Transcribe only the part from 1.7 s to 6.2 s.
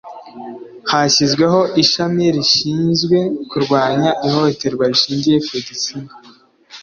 ishami rishinzwe kurwanya ihohoterwa rishingiye ku gitsina